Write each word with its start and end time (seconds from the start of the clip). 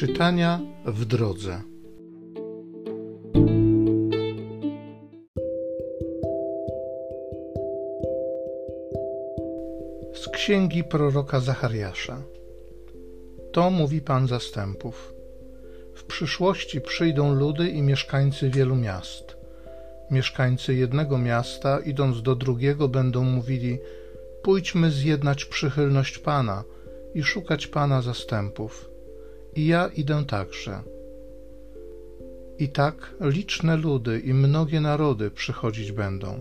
Czytania 0.00 0.60
w 0.84 1.04
drodze. 1.04 1.62
Z 10.14 10.28
księgi 10.28 10.84
proroka 10.84 11.40
Zachariasza. 11.40 12.22
To 13.52 13.70
mówi 13.70 14.00
Pan 14.00 14.26
zastępów. 14.26 15.14
W 15.94 16.04
przyszłości 16.04 16.80
przyjdą 16.80 17.34
ludy 17.34 17.68
i 17.68 17.82
mieszkańcy 17.82 18.50
wielu 18.50 18.76
miast. 18.76 19.36
Mieszkańcy 20.10 20.74
jednego 20.74 21.18
miasta, 21.18 21.80
idąc 21.80 22.22
do 22.22 22.34
drugiego, 22.34 22.88
będą 22.88 23.24
mówili: 23.24 23.78
Pójdźmy 24.42 24.90
zjednać 24.90 25.44
przychylność 25.44 26.18
Pana 26.18 26.64
i 27.14 27.22
szukać 27.22 27.66
Pana 27.66 28.02
zastępów 28.02 28.89
i 29.56 29.66
ja 29.66 29.88
idę 29.88 30.24
także. 30.24 30.82
I 32.58 32.68
tak 32.68 33.14
liczne 33.20 33.76
ludy 33.76 34.20
i 34.20 34.34
mnogie 34.34 34.80
narody 34.80 35.30
przychodzić 35.30 35.92
będą, 35.92 36.40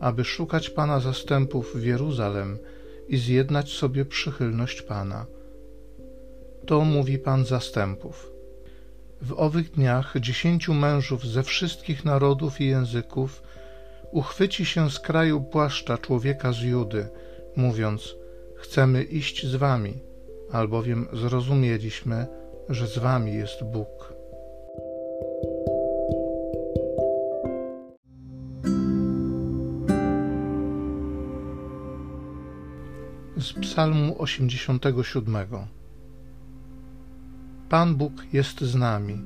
aby 0.00 0.24
szukać 0.24 0.70
Pana 0.70 1.00
zastępów 1.00 1.76
w 1.76 1.84
Jeruzalem 1.84 2.58
i 3.08 3.16
zjednać 3.16 3.72
sobie 3.72 4.04
przychylność 4.04 4.82
Pana. 4.82 5.26
To 6.66 6.80
mówi 6.80 7.18
Pan 7.18 7.44
zastępów. 7.44 8.32
W 9.22 9.32
owych 9.32 9.70
dniach 9.70 10.14
dziesięciu 10.20 10.74
mężów 10.74 11.26
ze 11.26 11.42
wszystkich 11.42 12.04
narodów 12.04 12.60
i 12.60 12.66
języków 12.66 13.42
uchwyci 14.10 14.64
się 14.66 14.90
z 14.90 15.00
kraju 15.00 15.40
płaszcza 15.40 15.98
człowieka 15.98 16.52
z 16.52 16.60
Judy, 16.60 17.08
mówiąc: 17.56 18.16
Chcemy 18.56 19.02
iść 19.02 19.46
z 19.46 19.56
wami, 19.56 19.98
albowiem 20.52 21.08
zrozumieliśmy, 21.12 22.26
że 22.68 22.86
z 22.86 22.98
wami 22.98 23.34
jest 23.34 23.64
Bóg. 23.64 24.14
Z 33.36 33.52
Psalmu 33.52 34.22
87. 34.22 35.36
Pan 37.68 37.94
Bóg 37.94 38.12
jest 38.32 38.60
z 38.60 38.74
nami, 38.74 39.22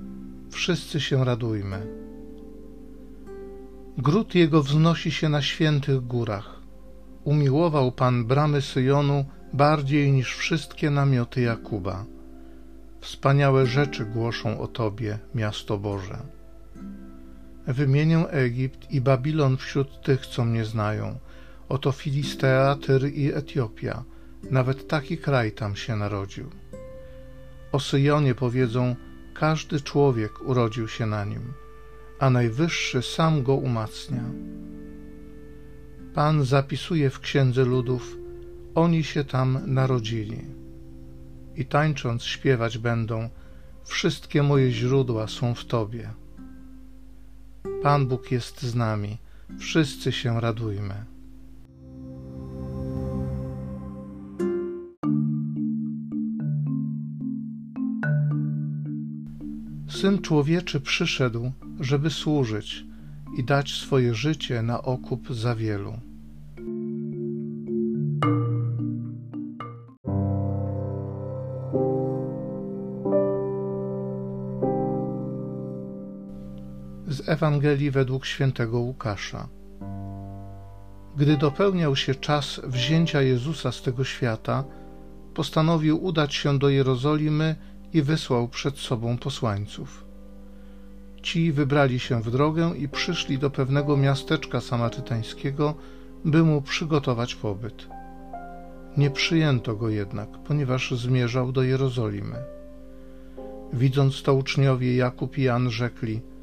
wszyscy 0.50 1.00
się 1.00 1.24
radujmy. 1.24 1.86
Gród 3.98 4.34
Jego 4.34 4.62
wznosi 4.62 5.10
się 5.10 5.28
na 5.28 5.42
świętych 5.42 6.06
górach. 6.06 6.60
Umiłował 7.24 7.92
Pan 7.92 8.24
bramy 8.24 8.62
Syjonu 8.62 9.24
bardziej 9.52 10.12
niż 10.12 10.36
wszystkie 10.36 10.90
namioty 10.90 11.40
Jakuba. 11.40 12.15
Wspaniałe 13.06 13.66
rzeczy 13.66 14.04
głoszą 14.04 14.60
o 14.60 14.66
Tobie, 14.66 15.18
miasto 15.34 15.78
Boże. 15.78 16.18
Wymienię 17.66 18.28
Egipt 18.28 18.90
i 18.90 19.00
Babilon 19.00 19.56
wśród 19.56 20.02
tych, 20.02 20.26
co 20.26 20.44
mnie 20.44 20.64
znają. 20.64 21.18
Oto 21.68 21.92
Filistea, 21.92 22.76
Tyr 22.86 23.12
i 23.14 23.32
Etiopia. 23.32 24.04
Nawet 24.50 24.88
taki 24.88 25.18
kraj 25.18 25.52
tam 25.52 25.76
się 25.76 25.96
narodził. 25.96 26.50
O 27.72 27.80
Syjonie 27.80 28.34
powiedzą, 28.34 28.96
każdy 29.34 29.80
człowiek 29.80 30.48
urodził 30.48 30.88
się 30.88 31.06
na 31.06 31.24
nim, 31.24 31.52
a 32.20 32.30
Najwyższy 32.30 33.02
sam 33.02 33.42
go 33.42 33.54
umacnia. 33.54 34.24
Pan 36.14 36.44
zapisuje 36.44 37.10
w 37.10 37.20
księdze 37.20 37.64
ludów, 37.64 38.16
oni 38.74 39.04
się 39.04 39.24
tam 39.24 39.58
narodzili 39.66 40.55
i 41.56 41.64
tańcząc 41.64 42.24
śpiewać 42.24 42.78
będą: 42.78 43.30
Wszystkie 43.84 44.42
moje 44.42 44.70
źródła 44.70 45.26
są 45.26 45.54
w 45.54 45.64
Tobie. 45.64 46.10
Pan 47.82 48.06
Bóg 48.06 48.30
jest 48.32 48.62
z 48.62 48.74
nami, 48.74 49.18
wszyscy 49.58 50.12
się 50.12 50.40
radujmy. 50.40 51.04
Syn 59.88 60.18
człowieczy 60.22 60.80
przyszedł, 60.80 61.52
żeby 61.80 62.10
służyć 62.10 62.84
i 63.38 63.44
dać 63.44 63.74
swoje 63.74 64.14
życie 64.14 64.62
na 64.62 64.82
okup 64.82 65.34
za 65.34 65.54
wielu. 65.54 65.98
Z 77.16 77.28
Ewangelii 77.28 77.90
według 77.90 78.26
świętego 78.26 78.78
Łukasza. 78.78 79.48
Gdy 81.16 81.36
dopełniał 81.36 81.96
się 81.96 82.14
czas 82.14 82.60
wzięcia 82.64 83.22
Jezusa 83.22 83.72
z 83.72 83.82
tego 83.82 84.04
świata, 84.04 84.64
postanowił 85.34 86.04
udać 86.04 86.34
się 86.34 86.58
do 86.58 86.68
Jerozolimy 86.68 87.56
i 87.92 88.02
wysłał 88.02 88.48
przed 88.48 88.78
sobą 88.78 89.18
posłańców. 89.18 90.04
Ci 91.22 91.52
wybrali 91.52 91.98
się 91.98 92.22
w 92.22 92.30
drogę 92.30 92.72
i 92.76 92.88
przyszli 92.88 93.38
do 93.38 93.50
pewnego 93.50 93.96
miasteczka 93.96 94.60
samarytańskiego, 94.60 95.74
by 96.24 96.42
mu 96.42 96.62
przygotować 96.62 97.34
pobyt. 97.34 97.88
Nie 98.96 99.10
przyjęto 99.10 99.76
go 99.76 99.88
jednak, 99.88 100.28
ponieważ 100.44 100.90
zmierzał 100.90 101.52
do 101.52 101.62
Jerozolimy. 101.62 102.36
Widząc 103.72 104.22
to 104.22 104.34
uczniowie 104.34 104.96
Jakub 104.96 105.38
i 105.38 105.42
Jan 105.42 105.70
rzekli– 105.70 106.20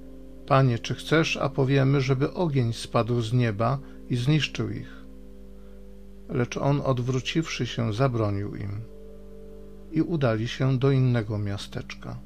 Panie, 0.48 0.80
czy 0.80 0.96
chcesz, 0.96 1.38
a 1.38 1.50
powiemy, 1.50 2.02
żeby 2.02 2.34
ogień 2.34 2.74
spadł 2.74 3.22
z 3.22 3.34
nieba 3.34 3.80
i 4.10 4.16
zniszczył 4.16 4.70
ich? 4.70 5.04
Lecz 6.30 6.58
on, 6.58 6.82
odwróciwszy 6.86 7.68
się, 7.68 7.94
zabronił 7.94 8.56
im 8.56 8.82
i 9.92 10.02
udali 10.02 10.48
się 10.48 10.80
do 10.80 10.92
innego 10.92 11.38
miasteczka. 11.38 12.20